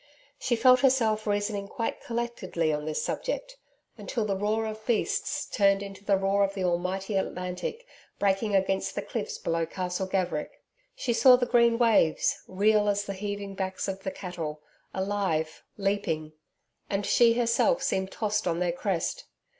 She 0.39 0.55
felt 0.55 0.79
herself 0.79 1.27
reasoning 1.27 1.67
quite 1.67 2.01
collectedly 2.01 2.73
on 2.73 2.85
this 2.85 3.03
subject, 3.03 3.57
until 3.99 4.25
the 4.25 4.35
roar 4.35 4.65
of 4.65 4.83
beasts 4.83 5.45
turned 5.45 5.83
into 5.83 6.03
the 6.03 6.17
roar 6.17 6.43
of 6.43 6.55
the 6.55 6.63
mighty 6.75 7.15
Atlantic, 7.17 7.85
breaking 8.17 8.55
against 8.55 8.95
the 8.95 9.03
cliffs 9.03 9.37
below 9.37 9.67
Castle 9.67 10.07
Gaverick.... 10.07 10.63
She 10.95 11.13
saw 11.13 11.35
the 11.35 11.45
green 11.45 11.77
waves 11.77 12.41
real 12.47 12.89
as 12.89 13.05
the 13.05 13.13
heaving 13.13 13.53
backs 13.53 13.87
of 13.87 14.01
the 14.01 14.09
cattle 14.09 14.63
alive, 14.91 15.61
leaping.... 15.77 16.33
And 16.89 17.05
she 17.05 17.33
herself 17.33 17.83
seemed 17.83 18.11
tossed 18.11 18.47
on 18.47 18.57
their 18.57 18.71
crest... 18.73 19.25